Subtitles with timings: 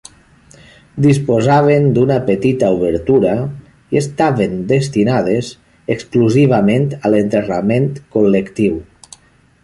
[1.05, 3.35] Disposaven d'una petita obertura,
[3.95, 5.51] i estaven destinades
[5.97, 8.81] exclusivament a l'enterrament col·lectiu.